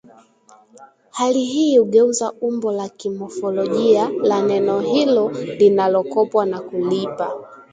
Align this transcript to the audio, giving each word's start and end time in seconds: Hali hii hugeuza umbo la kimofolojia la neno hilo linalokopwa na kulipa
Hali 1.11 1.43
hii 1.45 1.77
hugeuza 1.77 2.31
umbo 2.31 2.71
la 2.71 2.89
kimofolojia 2.89 4.09
la 4.09 4.41
neno 4.41 4.79
hilo 4.79 5.29
linalokopwa 5.31 6.45
na 6.45 6.59
kulipa 6.61 7.31